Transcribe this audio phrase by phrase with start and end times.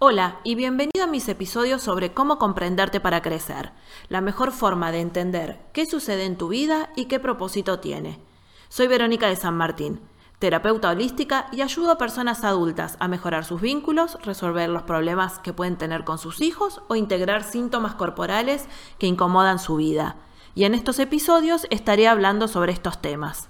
[0.00, 3.72] Hola y bienvenido a mis episodios sobre cómo comprenderte para crecer,
[4.08, 8.20] la mejor forma de entender qué sucede en tu vida y qué propósito tiene.
[8.68, 10.00] Soy Verónica de San Martín,
[10.40, 15.52] terapeuta holística y ayudo a personas adultas a mejorar sus vínculos, resolver los problemas que
[15.52, 18.66] pueden tener con sus hijos o integrar síntomas corporales
[18.98, 20.16] que incomodan su vida.
[20.56, 23.48] Y en estos episodios estaré hablando sobre estos temas.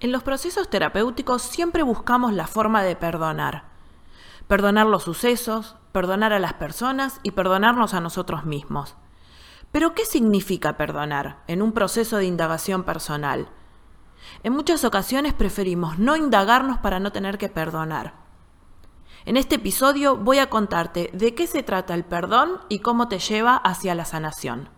[0.00, 3.73] En los procesos terapéuticos siempre buscamos la forma de perdonar
[4.46, 8.96] perdonar los sucesos, perdonar a las personas y perdonarnos a nosotros mismos.
[9.72, 13.48] Pero ¿qué significa perdonar en un proceso de indagación personal?
[14.42, 18.14] En muchas ocasiones preferimos no indagarnos para no tener que perdonar.
[19.26, 23.18] En este episodio voy a contarte de qué se trata el perdón y cómo te
[23.18, 24.68] lleva hacia la sanación.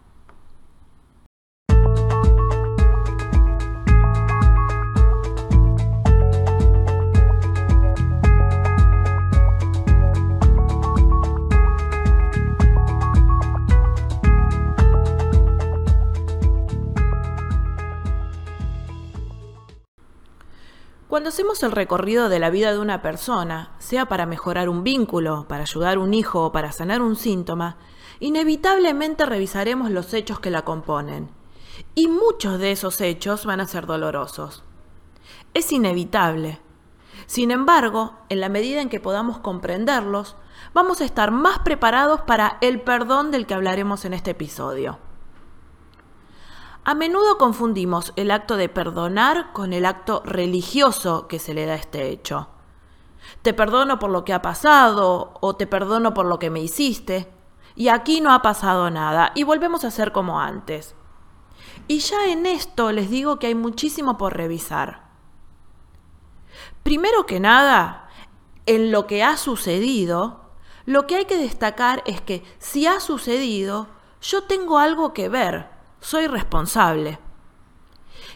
[21.08, 25.46] Cuando hacemos el recorrido de la vida de una persona, sea para mejorar un vínculo,
[25.48, 27.76] para ayudar a un hijo o para sanar un síntoma,
[28.18, 31.30] inevitablemente revisaremos los hechos que la componen.
[31.94, 34.64] Y muchos de esos hechos van a ser dolorosos.
[35.54, 36.60] Es inevitable.
[37.26, 40.34] Sin embargo, en la medida en que podamos comprenderlos,
[40.74, 44.98] vamos a estar más preparados para el perdón del que hablaremos en este episodio.
[46.88, 51.72] A menudo confundimos el acto de perdonar con el acto religioso que se le da
[51.72, 52.46] a este hecho.
[53.42, 57.28] Te perdono por lo que ha pasado o te perdono por lo que me hiciste.
[57.74, 60.94] Y aquí no ha pasado nada y volvemos a ser como antes.
[61.88, 65.08] Y ya en esto les digo que hay muchísimo por revisar.
[66.84, 68.08] Primero que nada,
[68.64, 70.52] en lo que ha sucedido,
[70.84, 73.88] lo que hay que destacar es que si ha sucedido,
[74.20, 75.74] yo tengo algo que ver
[76.06, 77.18] soy responsable.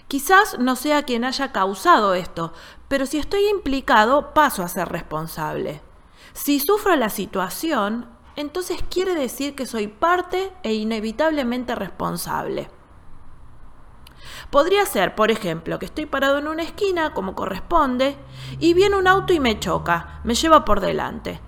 [0.08, 2.53] Quizás no sea quien haya causado esto,
[2.88, 5.81] pero si estoy implicado paso a ser responsable.
[6.32, 12.69] Si sufro la situación, entonces quiere decir que soy parte e inevitablemente responsable.
[14.50, 18.16] Podría ser, por ejemplo, que estoy parado en una esquina, como corresponde,
[18.58, 21.41] y viene un auto y me choca, me lleva por delante.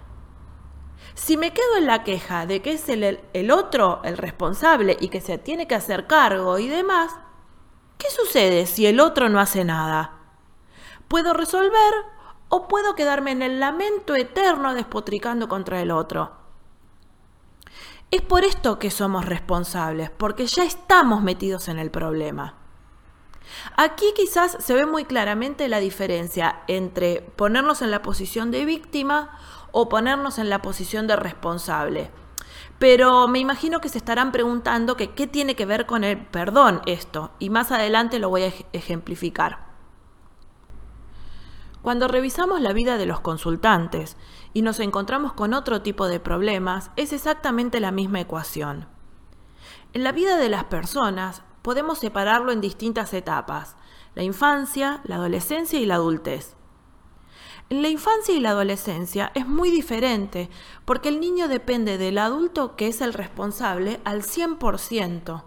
[1.15, 5.21] Si me quedo en la queja de que es el, otro el responsable y que
[5.21, 7.12] se tiene que hacer cargo y demás,
[7.99, 10.19] ¿qué sucede si el otro no hace nada?
[11.09, 11.93] Puedo resolver
[12.49, 16.33] o puedo quedarme en el lamento eterno despotricando contra el otro.
[18.11, 22.56] Es por esto que somos responsables, porque ya estamos metidos en el problema.
[23.77, 29.39] Aquí quizás se ve muy claramente la diferencia entre ponernos en la posición de víctima
[29.72, 32.10] o ponernos en la posición de responsable.
[32.78, 37.33] Pero me imagino que se estarán preguntando qué tiene que ver con el perdón esto,
[37.38, 39.72] y más adelante lo voy a ejemplificar.
[41.83, 44.16] Cuando revisamos la vida de los consultantes
[44.53, 48.87] y nos encontramos con otro tipo de problemas, es exactamente la misma ecuación.
[49.93, 53.77] En la vida de las personas podemos separarlo en distintas etapas,
[54.15, 56.56] la infancia, la adolescencia y la adultez.
[57.72, 60.50] En la infancia y la adolescencia es muy diferente
[60.84, 65.43] porque el niño depende del adulto que es el responsable al 100%.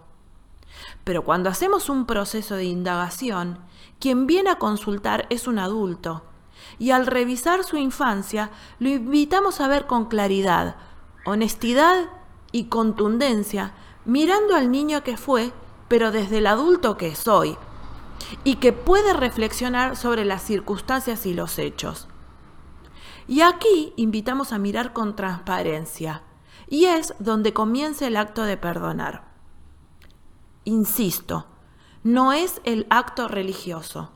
[1.04, 3.60] Pero cuando hacemos un proceso de indagación,
[4.00, 6.24] quien viene a consultar es un adulto.
[6.80, 8.50] Y al revisar su infancia,
[8.80, 10.74] lo invitamos a ver con claridad,
[11.26, 12.10] honestidad
[12.50, 13.72] y contundencia,
[14.04, 15.52] mirando al niño que fue,
[15.86, 17.56] pero desde el adulto que es hoy,
[18.42, 22.08] y que puede reflexionar sobre las circunstancias y los hechos.
[23.28, 26.22] Y aquí invitamos a mirar con transparencia,
[26.68, 29.24] y es donde comienza el acto de perdonar.
[30.64, 31.46] Insisto,
[32.04, 34.12] no es el acto religioso.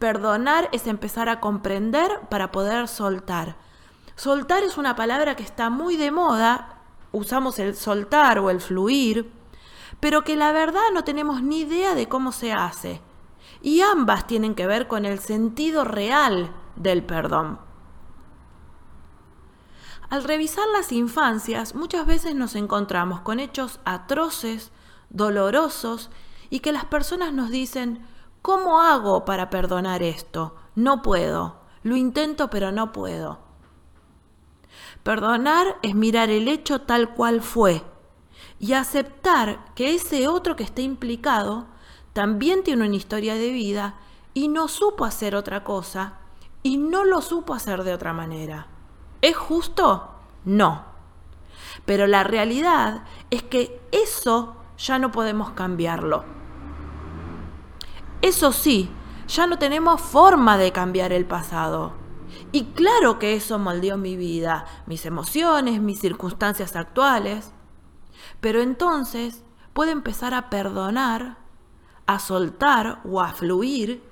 [0.00, 3.56] Perdonar es empezar a comprender para poder soltar.
[4.16, 6.78] Soltar es una palabra que está muy de moda,
[7.12, 9.32] usamos el soltar o el fluir,
[10.00, 13.00] pero que la verdad no tenemos ni idea de cómo se hace.
[13.62, 17.69] Y ambas tienen que ver con el sentido real del perdón.
[20.10, 24.72] Al revisar las infancias, muchas veces nos encontramos con hechos atroces,
[25.08, 26.10] dolorosos,
[26.50, 28.04] y que las personas nos dicen,
[28.42, 30.56] ¿cómo hago para perdonar esto?
[30.74, 31.60] No puedo.
[31.84, 33.38] Lo intento, pero no puedo.
[35.04, 37.84] Perdonar es mirar el hecho tal cual fue
[38.58, 41.68] y aceptar que ese otro que está implicado
[42.12, 43.94] también tiene una historia de vida
[44.34, 46.18] y no supo hacer otra cosa
[46.64, 48.69] y no lo supo hacer de otra manera.
[49.22, 50.10] ¿Es justo?
[50.44, 50.84] No.
[51.84, 56.24] Pero la realidad es que eso ya no podemos cambiarlo.
[58.22, 58.90] Eso sí,
[59.28, 61.92] ya no tenemos forma de cambiar el pasado.
[62.52, 67.52] Y claro que eso moldeó mi vida, mis emociones, mis circunstancias actuales.
[68.40, 71.38] Pero entonces puedo empezar a perdonar,
[72.06, 74.02] a soltar o a fluir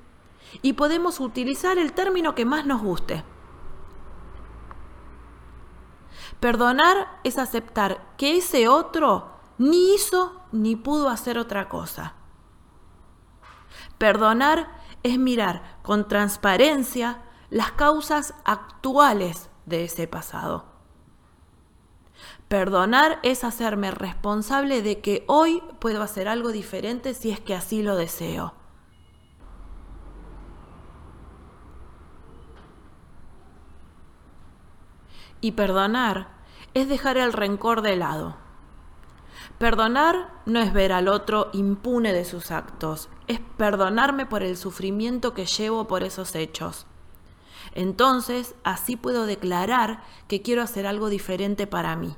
[0.63, 3.25] y podemos utilizar el término que más nos guste.
[6.41, 12.15] Perdonar es aceptar que ese otro ni hizo ni pudo hacer otra cosa.
[13.99, 14.69] Perdonar
[15.03, 20.65] es mirar con transparencia las causas actuales de ese pasado.
[22.47, 27.83] Perdonar es hacerme responsable de que hoy puedo hacer algo diferente si es que así
[27.83, 28.55] lo deseo.
[35.41, 36.29] Y perdonar
[36.75, 38.37] es dejar el rencor de lado.
[39.59, 45.35] Perdonar no es ver al otro impune de sus actos, es perdonarme por el sufrimiento
[45.35, 46.87] que llevo por esos hechos.
[47.75, 52.17] Entonces, así puedo declarar que quiero hacer algo diferente para mí.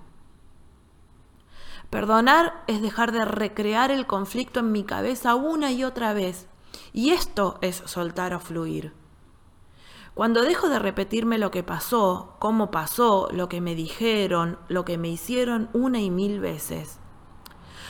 [1.89, 6.47] Perdonar es dejar de recrear el conflicto en mi cabeza una y otra vez.
[6.93, 9.00] Y esto es soltar o fluir.
[10.21, 14.99] Cuando dejo de repetirme lo que pasó, cómo pasó, lo que me dijeron, lo que
[14.99, 17.01] me hicieron una y mil veces.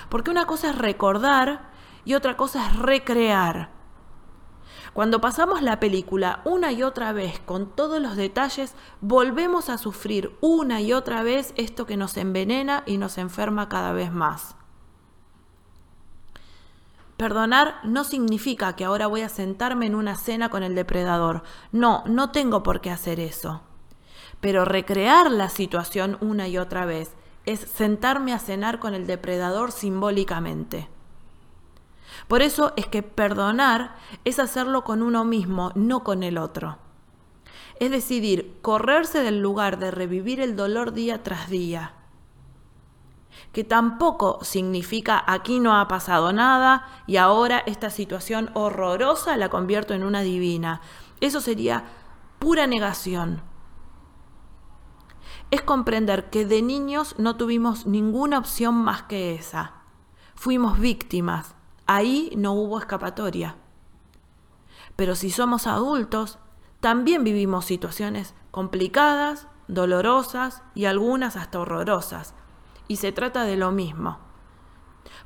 [0.09, 1.73] Porque una cosa es recordar
[2.05, 3.73] y otra cosa es recrear.
[4.93, 10.39] Cuando pasamos la película una y otra vez con todos los detalles, volvemos a sufrir
[10.41, 14.55] una y otra vez esto que nos envenena y nos enferma cada vez más.
[17.21, 21.43] Perdonar no significa que ahora voy a sentarme en una cena con el depredador.
[21.71, 23.61] No, no tengo por qué hacer eso.
[24.41, 27.13] Pero recrear la situación una y otra vez
[27.45, 30.89] es sentarme a cenar con el depredador simbólicamente.
[32.27, 36.79] Por eso es que perdonar es hacerlo con uno mismo, no con el otro.
[37.81, 42.00] Es decidir correrse del lugar de revivir el dolor día tras día
[43.53, 49.95] que tampoco significa aquí no ha pasado nada y ahora esta situación horrorosa la convierto
[49.95, 50.81] en una divina.
[51.21, 51.85] Eso sería
[52.39, 53.43] pura negación.
[55.51, 59.75] Es comprender que de niños no tuvimos ninguna opción más que esa.
[60.37, 61.57] Fuimos víctimas.
[61.87, 63.57] Ahí no hubo escapatoria.
[64.95, 66.39] Pero si somos adultos,
[66.79, 72.35] también vivimos situaciones complicadas, dolorosas y algunas hasta horrorosas
[72.91, 74.19] y se trata de lo mismo.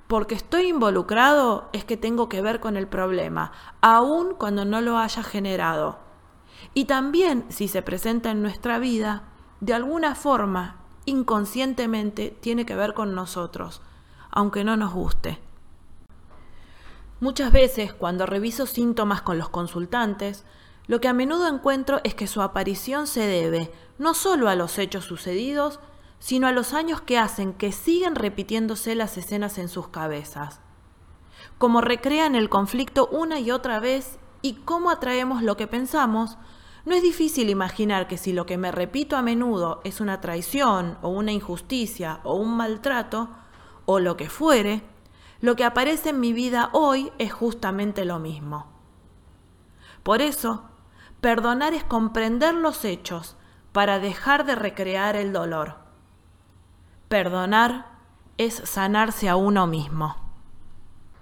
[0.07, 4.99] Porque estoy involucrado es que tengo que ver con el problema, aun cuando no lo
[4.99, 5.99] haya generado.
[6.75, 9.23] Y también si se presenta en nuestra vida,
[9.61, 10.77] de alguna forma,
[11.07, 13.81] inconscientemente, tiene que ver con nosotros,
[14.31, 15.39] aunque no nos guste.
[17.21, 20.45] Muchas veces, cuando reviso síntomas con los consultantes,
[20.87, 24.79] lo que a menudo encuentro es que su aparición se debe no solo a los
[24.79, 25.81] hechos sucedidos,
[26.25, 30.63] sino a los años que hacen que sigan repitiéndose las escenas en sus cabezas.
[31.59, 36.39] Cómo recrean el conflicto una y otra vez y cómo atraemos lo que pensamos,
[36.87, 40.97] no es difícil imaginar que si lo que me repito a menudo es una traición
[41.03, 43.29] o una injusticia o un maltrato,
[43.85, 44.81] o lo que fuere,
[45.43, 48.73] lo que aparece en mi vida hoy es justamente lo mismo.
[50.03, 50.71] Por eso,
[51.21, 53.37] perdonar es comprender los hechos
[53.73, 55.84] para dejar de recrear el dolor.
[57.15, 57.87] Perdonar
[58.39, 60.17] es sanarse a uno mismo.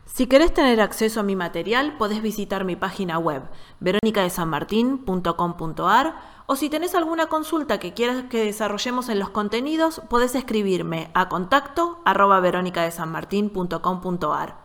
[0.06, 3.42] Si querés tener acceso a mi material, podés visitar mi página web,
[3.80, 6.14] veronicadesanmartin.com.ar,
[6.46, 11.28] o si tenés alguna consulta que quieras que desarrollemos en los contenidos, podés escribirme a
[11.28, 14.56] contacto arroba veronicadesanmartin.com.ar.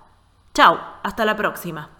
[0.53, 1.97] Chao, hasta la próxima.